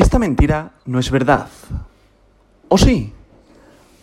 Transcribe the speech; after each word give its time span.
Esta 0.00 0.18
mentira 0.18 0.72
no 0.86 0.98
es 0.98 1.10
verdad. 1.10 1.48
¿O 2.70 2.78
sí? 2.78 3.12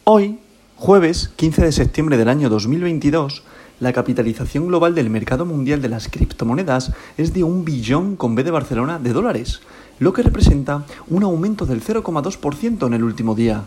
Hoy, 0.03 0.37
jueves 0.75 1.29
15 1.35 1.65
de 1.65 1.71
septiembre 1.71 2.17
del 2.17 2.29
año 2.29 2.49
2022, 2.49 3.41
la 3.79 3.93
capitalización 3.93 4.67
global 4.67 4.93
del 4.93 5.09
mercado 5.09 5.43
mundial 5.43 5.81
de 5.81 5.89
las 5.89 6.07
criptomonedas 6.07 6.93
es 7.17 7.33
de 7.33 7.43
un 7.43 7.65
billón 7.65 8.15
con 8.15 8.35
B 8.35 8.43
de 8.43 8.51
Barcelona 8.51 8.99
de 8.99 9.11
dólares, 9.11 9.61
lo 9.97 10.13
que 10.13 10.21
representa 10.21 10.85
un 11.07 11.23
aumento 11.23 11.65
del 11.65 11.83
0,2% 11.83 12.85
en 12.85 12.93
el 12.93 13.03
último 13.03 13.33
día. 13.33 13.63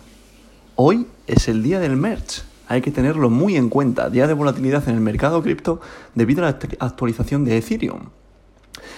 Hoy 0.76 1.08
es 1.26 1.48
el 1.48 1.64
día 1.64 1.80
del 1.80 1.96
merch. 1.96 2.44
Hay 2.68 2.80
que 2.80 2.92
tenerlo 2.92 3.28
muy 3.28 3.56
en 3.56 3.68
cuenta, 3.68 4.08
día 4.08 4.28
de 4.28 4.34
volatilidad 4.34 4.88
en 4.88 4.94
el 4.94 5.00
mercado 5.00 5.42
cripto 5.42 5.80
debido 6.14 6.44
a 6.44 6.50
la 6.52 6.58
actualización 6.78 7.44
de 7.44 7.56
Ethereum. 7.56 8.02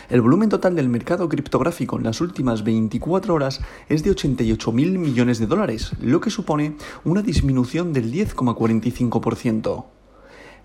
El 0.08 0.20
volumen 0.20 0.48
total 0.48 0.74
del 0.74 0.88
mercado 0.88 1.28
criptográfico 1.28 1.96
en 1.96 2.04
las 2.04 2.20
últimas 2.20 2.64
24 2.64 3.34
horas 3.34 3.60
es 3.88 4.02
de 4.02 4.10
88.000 4.10 4.98
millones 4.98 5.38
de 5.38 5.46
dólares, 5.46 5.92
lo 6.00 6.20
que 6.20 6.30
supone 6.30 6.76
una 7.04 7.22
disminución 7.22 7.92
del 7.92 8.12
10,45%. 8.12 9.84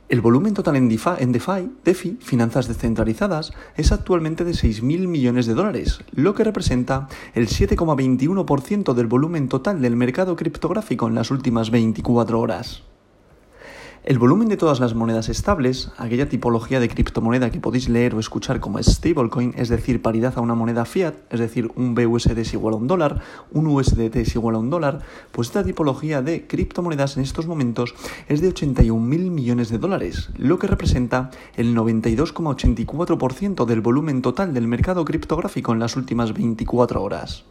El 0.10 0.22
volumen 0.22 0.54
total 0.54 0.78
en 0.78 0.88
DeFi, 0.88 1.10
en 1.20 1.34
DeFi, 1.34 1.70
DeFi, 1.84 2.18
finanzas 2.22 2.70
descentralizadas, 2.70 3.52
es 3.76 3.92
actualmente 3.92 4.46
de 4.46 4.52
6.000 4.52 5.06
millones 5.06 5.48
de 5.48 5.54
dólares, 5.54 6.00
lo 6.14 6.34
que 6.34 6.46
representa 6.46 7.10
el 7.34 7.50
7,21% 7.50 8.94
del 8.94 9.08
volumen 9.08 9.50
total 9.50 9.82
del 9.82 9.98
mercado 9.98 10.38
criptográfico 10.38 11.10
en 11.10 11.16
las 11.16 11.30
últimas 11.30 11.72
24 11.72 12.40
horas. 12.40 12.87
El 14.08 14.20
volumen 14.20 14.48
de 14.48 14.56
todas 14.56 14.80
las 14.80 14.96
monedas 14.96 15.28
estables, 15.28 15.92
aquella 15.98 16.30
tipología 16.30 16.80
de 16.80 16.88
criptomoneda 16.88 17.50
que 17.50 17.60
podéis 17.60 17.90
leer 17.90 18.16
o 18.16 18.22
escuchar 18.22 18.62
como 18.62 18.82
stablecoin, 18.82 19.54
es 19.58 19.68
decir, 19.68 20.02
paridad 20.02 20.38
a 20.38 20.40
una 20.40 20.56
moneda 20.56 20.86
fiat, 20.86 21.14
es 21.30 21.42
decir, 21.42 21.70
un 21.76 21.94
BUSD 21.94 22.38
es 22.38 22.54
igual 22.54 22.76
a 22.76 22.78
un 22.78 22.88
dólar, 22.88 23.20
un 23.52 23.68
USDT 23.68 24.16
es 24.16 24.34
igual 24.34 24.56
a 24.56 24.60
un 24.60 24.70
dólar, 24.70 25.02
pues 25.34 25.50
esta 25.50 25.62
tipología 25.62 26.22
de 26.22 26.48
criptomonedas 26.48 27.18
en 27.18 27.24
estos 27.24 27.48
momentos 27.48 27.96
es 28.30 28.40
de 28.40 28.54
81.000 28.54 29.30
millones 29.30 29.68
de 29.68 29.78
dólares, 29.78 30.30
lo 30.38 30.58
que 30.58 30.68
representa 30.68 31.30
el 31.58 31.76
92,84% 31.76 33.66
del 33.66 33.82
volumen 33.82 34.22
total 34.22 34.54
del 34.54 34.70
mercado 34.70 35.04
criptográfico 35.04 35.74
en 35.74 35.80
las 35.80 35.98
últimas 35.98 36.32
24 36.32 37.04
horas. 37.04 37.44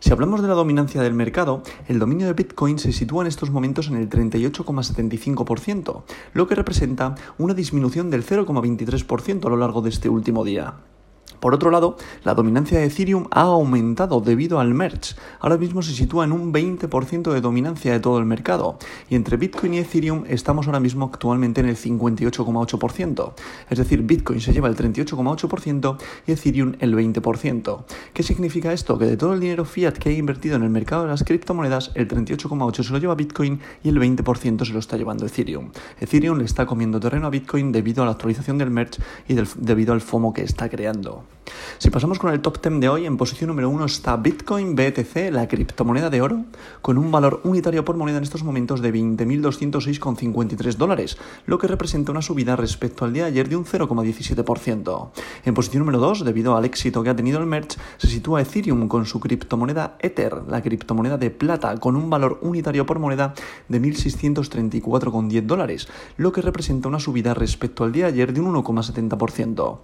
Si 0.00 0.12
hablamos 0.12 0.42
de 0.42 0.48
la 0.48 0.54
dominancia 0.54 1.02
del 1.02 1.14
mercado, 1.14 1.62
el 1.88 1.98
dominio 1.98 2.26
de 2.26 2.32
Bitcoin 2.32 2.78
se 2.78 2.92
sitúa 2.92 3.24
en 3.24 3.28
estos 3.28 3.50
momentos 3.50 3.88
en 3.88 3.96
el 3.96 4.08
38,75%, 4.08 6.02
lo 6.34 6.46
que 6.46 6.54
representa 6.54 7.16
una 7.36 7.52
disminución 7.52 8.08
del 8.08 8.24
0,23% 8.24 9.46
a 9.46 9.50
lo 9.50 9.56
largo 9.56 9.82
de 9.82 9.90
este 9.90 10.08
último 10.08 10.44
día. 10.44 10.74
Por 11.40 11.54
otro 11.54 11.70
lado, 11.70 11.96
la 12.24 12.34
dominancia 12.34 12.78
de 12.78 12.86
Ethereum 12.86 13.26
ha 13.30 13.42
aumentado 13.42 14.20
debido 14.20 14.60
al 14.60 14.74
merge. 14.74 15.14
Ahora 15.40 15.56
mismo 15.56 15.82
se 15.82 15.92
sitúa 15.92 16.24
en 16.24 16.32
un 16.32 16.52
20% 16.52 17.32
de 17.32 17.40
dominancia 17.40 17.92
de 17.92 18.00
todo 18.00 18.18
el 18.18 18.24
mercado. 18.24 18.78
Y 19.08 19.14
entre 19.14 19.36
Bitcoin 19.36 19.74
y 19.74 19.78
Ethereum 19.78 20.24
estamos 20.28 20.66
ahora 20.66 20.80
mismo 20.80 21.04
actualmente 21.06 21.60
en 21.60 21.68
el 21.68 21.76
58,8%. 21.76 23.32
Es 23.70 23.78
decir, 23.78 24.02
Bitcoin 24.02 24.40
se 24.40 24.52
lleva 24.52 24.68
el 24.68 24.76
38,8% 24.76 25.98
y 26.26 26.32
Ethereum 26.32 26.74
el 26.80 26.94
20%. 26.94 27.84
¿Qué 28.12 28.22
significa 28.22 28.72
esto? 28.72 28.98
Que 28.98 29.06
de 29.06 29.16
todo 29.16 29.34
el 29.34 29.40
dinero 29.40 29.64
fiat 29.64 29.94
que 29.94 30.08
ha 30.08 30.12
invertido 30.12 30.56
en 30.56 30.62
el 30.62 30.70
mercado 30.70 31.02
de 31.02 31.08
las 31.08 31.24
criptomonedas, 31.24 31.92
el 31.94 32.08
38,8% 32.08 32.82
se 32.82 32.92
lo 32.92 32.98
lleva 32.98 33.14
Bitcoin 33.14 33.60
y 33.82 33.88
el 33.88 33.98
20% 33.98 34.66
se 34.66 34.72
lo 34.72 34.78
está 34.78 34.96
llevando 34.96 35.26
Ethereum. 35.26 35.70
Ethereum 36.00 36.38
le 36.38 36.44
está 36.44 36.66
comiendo 36.66 37.00
terreno 37.00 37.26
a 37.26 37.30
Bitcoin 37.30 37.72
debido 37.72 38.02
a 38.02 38.06
la 38.06 38.12
actualización 38.12 38.58
del 38.58 38.70
merge 38.70 39.00
y 39.28 39.34
debido 39.34 39.92
al 39.92 40.00
FOMO 40.00 40.32
que 40.32 40.42
está 40.42 40.68
creando. 40.68 41.27
Si 41.78 41.90
pasamos 41.90 42.18
con 42.18 42.32
el 42.32 42.40
top 42.40 42.60
10 42.60 42.80
de 42.80 42.88
hoy, 42.88 43.06
en 43.06 43.16
posición 43.16 43.48
número 43.48 43.70
1 43.70 43.84
está 43.84 44.16
Bitcoin 44.16 44.74
BTC, 44.74 45.30
la 45.30 45.46
criptomoneda 45.46 46.10
de 46.10 46.20
oro, 46.20 46.44
con 46.82 46.98
un 46.98 47.12
valor 47.12 47.40
unitario 47.44 47.84
por 47.84 47.96
moneda 47.96 48.18
en 48.18 48.24
estos 48.24 48.42
momentos 48.42 48.82
de 48.82 48.92
20.206,53 48.92 50.74
dólares, 50.74 51.18
lo 51.46 51.58
que 51.58 51.68
representa 51.68 52.10
una 52.10 52.20
subida 52.20 52.56
respecto 52.56 53.04
al 53.04 53.12
día 53.12 53.24
de 53.24 53.30
ayer 53.30 53.48
de 53.48 53.54
un 53.54 53.64
0,17%. 53.64 55.10
En 55.44 55.54
posición 55.54 55.84
número 55.84 56.00
2, 56.00 56.24
debido 56.24 56.56
al 56.56 56.64
éxito 56.64 57.04
que 57.04 57.10
ha 57.10 57.16
tenido 57.16 57.38
el 57.38 57.46
merge, 57.46 57.78
se 57.98 58.08
sitúa 58.08 58.42
Ethereum 58.42 58.88
con 58.88 59.06
su 59.06 59.20
criptomoneda 59.20 59.96
Ether, 60.00 60.42
la 60.48 60.60
criptomoneda 60.60 61.16
de 61.16 61.30
plata, 61.30 61.76
con 61.76 61.94
un 61.94 62.10
valor 62.10 62.40
unitario 62.42 62.86
por 62.86 62.98
moneda 62.98 63.34
de 63.68 63.80
1.634,10 63.80 65.42
dólares, 65.42 65.86
lo 66.16 66.32
que 66.32 66.42
representa 66.42 66.88
una 66.88 66.98
subida 66.98 67.34
respecto 67.34 67.84
al 67.84 67.92
día 67.92 68.06
de 68.06 68.14
ayer 68.14 68.32
de 68.32 68.40
un 68.40 68.52
1,70%. 68.52 69.78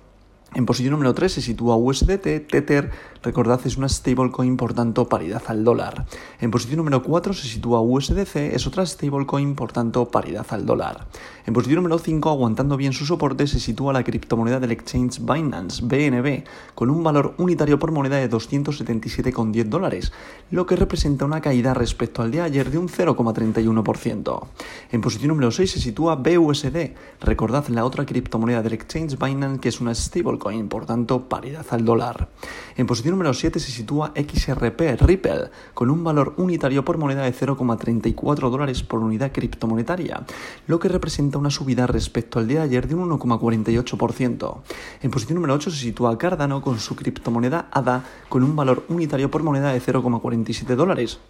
En 0.54 0.66
posición 0.66 0.92
número 0.92 1.12
3 1.15 1.32
se 1.32 1.42
sitúa 1.42 1.75
USDT, 1.75 2.47
Tether, 2.47 2.92
recordad 3.25 3.60
es 3.65 3.76
una 3.76 3.88
stablecoin 3.88 4.56
por 4.56 4.72
tanto 4.72 5.09
paridad 5.09 5.42
al 5.48 5.65
dólar. 5.65 6.06
En 6.41 6.53
posición 6.53 6.76
número 6.76 7.03
4 7.03 7.34
se 7.34 7.48
sitúa 7.48 7.81
USDC, 7.81 8.37
es 8.54 8.64
otra 8.64 8.87
stablecoin 8.87 9.56
por 9.56 9.72
tanto 9.72 10.09
paridad 10.09 10.47
al 10.50 10.64
dólar. 10.64 11.09
En 11.44 11.54
posición 11.54 11.82
número 11.82 11.98
5, 11.98 12.31
aguantando 12.31 12.76
bien 12.76 12.93
su 12.93 13.04
soporte, 13.04 13.48
se 13.48 13.59
sitúa 13.59 13.93
la 13.93 14.04
criptomoneda 14.04 14.60
del 14.60 14.70
exchange 14.70 15.19
Binance, 15.19 15.82
BNB, 15.84 16.44
con 16.76 16.88
un 16.88 17.03
valor 17.03 17.34
unitario 17.38 17.81
por 17.81 17.91
moneda 17.91 18.19
de 18.19 18.31
277,10 18.31 19.64
dólares, 19.64 20.12
lo 20.53 20.66
que 20.66 20.76
representa 20.76 21.25
una 21.25 21.41
caída 21.41 21.75
respecto 21.75 22.22
al 22.22 22.31
día 22.31 22.44
ayer 22.44 22.70
de 22.70 22.78
un 22.78 22.88
0,31%. 22.88 24.47
En 24.93 25.00
posición 25.00 25.28
número 25.28 25.50
6 25.50 25.69
se 25.69 25.81
sitúa 25.81 26.14
BUSD, 26.14 26.93
recordad 27.20 27.66
la 27.69 27.84
otra 27.84 28.06
criptomoneda 28.06 28.62
del 28.62 28.75
exchange 28.75 29.19
Binance 29.19 29.59
que 29.59 29.69
es 29.69 29.81
una 29.81 29.97
stablecoin 29.97 30.44
por 30.69 30.84
tanto 30.84 31.27
paridad 31.27 31.65
al 31.71 31.87
dólar. 31.87 32.28
En 32.77 32.87
posición 32.87 33.12
número 33.12 33.32
7 33.32 33.59
se 33.59 33.72
sitúa 33.72 34.12
XRP 34.15 35.00
Ripple, 35.00 35.50
con 35.72 35.88
un 35.91 36.05
valor 36.05 36.34
unitario 36.37 36.84
por 36.84 36.99
moneda 36.99 37.22
de 37.22 37.32
0,34 37.32 38.50
dólares 38.50 38.82
por 38.82 39.00
unidad 39.00 39.32
criptomonetaria, 39.32 40.25
lo 40.66 40.78
que 40.78 40.88
representa 40.88 41.38
una 41.38 41.50
subida 41.50 41.87
respecto 41.87 42.38
al 42.38 42.47
día 42.47 42.60
de 42.60 42.65
ayer 42.66 42.88
de 42.88 42.94
un 42.94 43.09
1,48%. 43.09 44.59
En 45.03 45.10
posición 45.10 45.37
número 45.37 45.55
8 45.55 45.71
se 45.71 45.78
sitúa 45.78 46.19
Cardano 46.19 46.61
con 46.61 46.78
su 46.78 46.94
criptomoneda 46.94 47.69
ADA 47.71 48.05
con 48.28 48.43
un 48.43 48.55
valor 48.55 48.84
unitario 48.88 49.31
por 49.31 49.43
moneda 49.43 49.72
de 49.72 49.81
0,47 49.81 50.75
dólares 50.75 51.21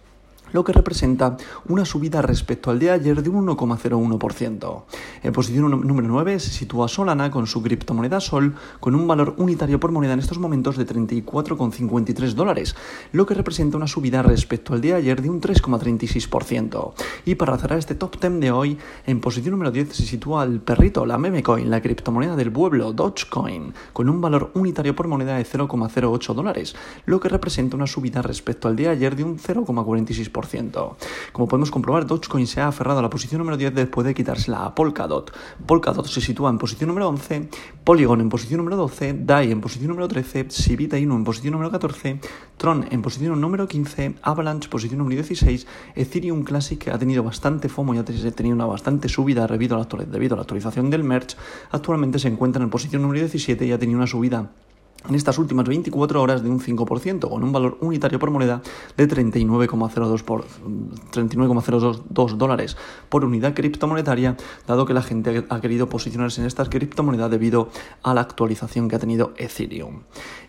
lo 0.55 0.63
que 0.63 0.71
representa 0.71 1.35
una 1.67 1.83
subida 1.83 2.21
respecto 2.21 2.71
al 2.71 2.79
de 2.79 2.89
ayer 2.89 3.21
de 3.21 3.29
un 3.29 3.45
1,01%. 3.45 4.83
En 5.21 5.33
posición 5.33 5.69
número 5.69 6.07
9 6.07 6.39
se 6.39 6.49
sitúa 6.49 6.87
Solana 6.87 7.29
con 7.29 7.45
su 7.45 7.61
criptomoneda 7.61 8.21
Sol 8.21 8.55
con 8.79 8.95
un 8.95 9.05
valor 9.05 9.35
unitario 9.35 9.81
por 9.81 9.91
moneda 9.91 10.13
en 10.13 10.19
estos 10.19 10.39
momentos 10.39 10.77
de 10.77 10.87
34,53 10.87 12.35
dólares, 12.35 12.73
lo 13.11 13.25
que 13.25 13.33
representa 13.33 13.75
una 13.75 13.87
subida 13.87 14.21
respecto 14.21 14.73
al 14.73 14.79
de 14.79 14.93
ayer 14.93 15.21
de 15.21 15.29
un 15.29 15.41
3,36%. 15.41 16.93
Y 17.25 17.35
para 17.35 17.57
cerrar 17.57 17.77
este 17.77 17.95
top 17.95 18.17
10 18.21 18.39
de 18.39 18.51
hoy, 18.51 18.77
en 19.05 19.19
posición 19.19 19.51
número 19.51 19.71
10 19.71 19.93
se 19.93 20.03
sitúa 20.03 20.45
el 20.45 20.61
perrito, 20.61 21.05
la 21.05 21.17
memecoin, 21.17 21.69
la 21.69 21.81
criptomoneda 21.81 22.37
del 22.37 22.49
pueblo, 22.49 22.93
Dogecoin, 22.93 23.73
con 23.91 24.07
un 24.07 24.21
valor 24.21 24.51
unitario 24.53 24.95
por 24.95 25.09
moneda 25.09 25.35
de 25.35 25.45
0,08 25.45 26.33
dólares, 26.33 26.77
lo 27.05 27.19
que 27.19 27.27
representa 27.27 27.75
una 27.75 27.87
subida 27.87 28.21
respecto 28.21 28.69
al 28.69 28.77
de 28.77 28.87
ayer 28.87 29.17
de 29.17 29.25
un 29.25 29.37
0,46%. 29.37 30.44
Como 31.31 31.47
podemos 31.47 31.71
comprobar, 31.71 32.05
Dogecoin 32.05 32.47
se 32.47 32.61
ha 32.61 32.67
aferrado 32.67 32.99
a 32.99 33.01
la 33.01 33.09
posición 33.09 33.39
número 33.39 33.57
10 33.57 33.73
después 33.73 34.05
de 34.05 34.13
quitársela 34.13 34.65
a 34.65 34.75
Polkadot. 34.75 35.31
Polkadot 35.65 36.05
se 36.05 36.21
sitúa 36.21 36.49
en 36.49 36.57
posición 36.57 36.87
número 36.87 37.09
11, 37.09 37.49
Polygon 37.83 38.21
en 38.21 38.29
posición 38.29 38.59
número 38.59 38.77
12, 38.77 39.13
DAI 39.25 39.51
en 39.51 39.61
posición 39.61 39.89
número 39.89 40.07
13, 40.07 40.47
Sibita 40.49 40.97
Inu 40.97 41.15
en 41.15 41.23
posición 41.23 41.53
número 41.53 41.71
14, 41.71 42.19
Tron 42.57 42.85
en 42.91 43.01
posición 43.01 43.39
número 43.39 43.67
15, 43.67 44.15
Avalanche 44.21 44.69
posición 44.69 44.99
número 44.99 45.15
16, 45.15 45.67
Ethereum 45.95 46.43
Classic 46.43 46.87
ha 46.89 46.97
tenido 46.97 47.23
bastante 47.23 47.69
FOMO 47.69 47.95
y 47.95 47.97
ha 47.97 48.05
tenido 48.05 48.55
una 48.55 48.65
bastante 48.65 49.09
subida 49.09 49.47
debido 49.47 49.75
a 49.75 49.79
la, 49.79 50.05
debido 50.05 50.35
a 50.35 50.37
la 50.37 50.41
actualización 50.41 50.89
del 50.89 51.03
merge, 51.03 51.35
actualmente 51.71 52.19
se 52.19 52.27
encuentra 52.27 52.63
en 52.63 52.69
posición 52.69 53.01
número 53.01 53.19
17 53.21 53.65
y 53.65 53.71
ha 53.71 53.79
tenido 53.79 53.97
una 53.97 54.07
subida 54.07 54.51
en 55.07 55.15
estas 55.15 55.37
últimas 55.37 55.65
24 55.67 56.21
horas 56.21 56.43
de 56.43 56.49
un 56.49 56.59
5%, 56.59 57.29
con 57.29 57.43
un 57.43 57.51
valor 57.51 57.77
unitario 57.81 58.19
por 58.19 58.31
moneda 58.31 58.61
de 58.97 59.07
39,02 59.07 60.23
por 60.23 60.45
39,02 61.11 62.37
dólares 62.37 62.77
por 63.09 63.25
unidad 63.25 63.53
criptomonetaria, 63.53 64.37
dado 64.67 64.85
que 64.85 64.93
la 64.93 65.01
gente 65.01 65.45
ha 65.49 65.61
querido 65.61 65.89
posicionarse 65.89 66.41
en 66.41 66.47
estas 66.47 66.69
criptomonedas 66.69 67.31
debido 67.31 67.69
a 68.03 68.13
la 68.13 68.21
actualización 68.21 68.87
que 68.87 68.95
ha 68.95 68.99
tenido 68.99 69.33
Ethereum. 69.37 70.01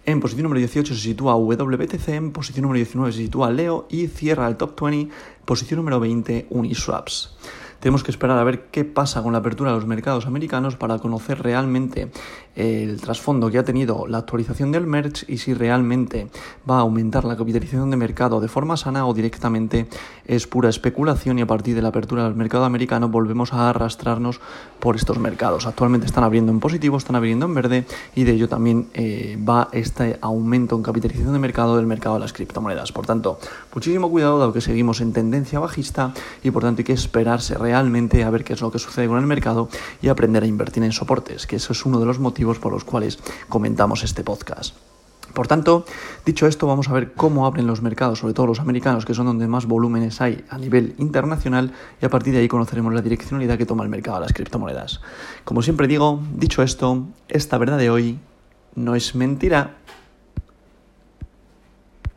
En 0.05 0.21
posición 0.21 0.45
número 0.45 0.61
18 0.61 0.95
se 0.95 1.01
sitúa 1.01 1.35
WBTC, 1.35 2.09
en 2.09 2.33
posición 2.33 2.63
número 2.63 2.79
19 2.79 3.13
se 3.13 3.19
sitúa 3.19 3.51
Leo 3.51 3.87
y 3.91 4.07
cierra 4.07 4.47
el 4.49 4.57
top 4.57 4.81
20, 4.81 5.13
posición 5.45 5.79
número 5.79 6.01
20 6.01 6.47
Uniswaps. 6.51 7.37
Tenemos 7.81 8.03
que 8.03 8.11
esperar 8.11 8.39
a 8.39 8.45
ver 8.45 8.67
qué 8.71 8.85
pasa 8.85 9.23
con 9.23 9.33
la 9.33 9.39
apertura 9.39 9.71
de 9.71 9.77
los 9.77 9.87
mercados 9.87 10.27
americanos 10.27 10.77
para 10.77 10.99
conocer 10.99 11.43
realmente 11.43 12.11
el 12.57 13.01
trasfondo 13.01 13.51
que 13.51 13.59
ha 13.59 13.65
tenido 13.65 14.07
la 14.07 14.19
actualización 14.19 14.73
del 14.73 14.87
merch 14.87 15.29
y 15.29 15.39
si 15.39 15.53
realmente 15.53 16.29
va 16.69 16.79
a 16.79 16.81
aumentar 16.81 17.25
la 17.25 17.37
capitalización 17.37 17.91
de 17.91 17.97
mercado 17.97 18.41
de 18.41 18.49
forma 18.49 18.77
sana 18.77 19.07
o 19.07 19.13
directamente 19.13 19.89
es 20.25 20.47
pura 20.47 20.71
especulación 20.71 21.39
y 21.39 21.43
a 21.43 21.47
partir 21.47 21.75
de 21.75 21.83
la 21.83 21.89
apertura 21.89 22.25
del 22.25 22.35
mercado 22.35 22.65
americano 22.65 23.09
volvemos 23.09 23.53
a 23.53 23.69
arrastrarnos 23.71 24.41
por 24.81 24.97
estos 24.97 25.19
mercados. 25.19 25.67
Actualmente 25.67 26.07
están 26.07 26.25
abriendo 26.25 26.51
en 26.51 26.61
positivo, 26.61 26.97
están 26.97 27.17
abriendo 27.17 27.47
en 27.47 27.55
verde 27.55 27.85
y 28.15 28.25
de 28.25 28.33
ello 28.33 28.49
también 28.49 28.89
eh, 28.95 29.39
va 29.47 29.69
este 29.73 30.19
aumento 30.23 30.77
en 30.77 30.83
capitalización 30.83 31.35
de 31.35 31.39
mercado 31.39 31.77
del 31.77 31.87
mercado 31.87 32.15
de 32.15 32.21
las 32.21 32.33
criptomonedas. 32.33 32.91
Por 32.93 33.07
tanto, 33.07 33.39
muchísimo 33.75 34.11
cuidado 34.11 34.39
dado 34.39 34.53
que 34.53 34.61
seguimos 34.61 35.01
en 35.01 35.13
tendencia 35.13 35.61
bajista 35.61 36.15
y 36.43 36.51
por 36.51 36.63
tanto 36.63 36.81
hay 36.81 36.85
que 36.85 36.93
esperarse 36.95 37.59
realmente 37.67 38.23
a 38.23 38.31
ver 38.31 38.45
qué 38.45 38.53
es 38.53 38.61
lo 38.61 38.71
que 38.71 38.79
sucede 38.79 39.09
con 39.09 39.19
el 39.19 39.27
mercado 39.27 39.69
y 40.01 40.07
aprender 40.07 40.45
a 40.45 40.47
invertir 40.47 40.85
en 40.85 40.93
soportes, 40.93 41.49
que 41.49 41.57
eso 41.57 41.73
es 41.73 41.85
uno 41.85 41.99
de 41.99 42.07
los 42.07 42.21
motivos 42.21 42.61
por 42.61 42.73
los 42.73 42.85
cuales 42.85 43.19
comentamos 43.49 44.05
este 44.05 44.23
podcast. 44.23 44.77
Por 45.35 45.49
tanto, 45.49 45.85
dicho 46.25 46.47
esto, 46.47 46.69
vamos 46.69 46.89
a 46.89 46.93
ver 46.93 47.13
cómo 47.15 47.45
abren 47.45 47.67
los 47.67 47.83
mercados, 47.83 48.21
sobre 48.21 48.35
todo 48.35 48.47
los 48.47 48.61
americanos, 48.61 49.05
que 49.05 49.15
son 49.15 49.27
donde 49.27 49.49
más 49.49 49.67
volúmenes 49.67 50.21
hay 50.21 50.45
a 50.49 50.59
nivel 50.59 50.95
internacional, 50.99 51.73
y 52.01 52.07
a 52.07 52.09
partir 52.09 52.33
de 52.33 52.39
ahí 52.39 52.49
conoceremos 52.49 52.95
la 52.95 53.03
direccionalidad 53.03 53.59
que 53.59 53.67
toma 53.67 53.83
el 53.83 53.91
mercado 53.91 54.19
de 54.19 54.23
las 54.23 54.33
criptomonedas. 54.33 55.01
Como 55.45 55.61
siempre 55.61 55.89
digo, 55.89 56.23
dicho 56.37 56.63
esto, 56.63 57.09
esta 57.29 57.59
verdad 57.59 57.79
de 57.79 57.91
hoy 57.91 58.21
no 58.77 58.95
es 58.95 59.17
mentira. 59.17 59.79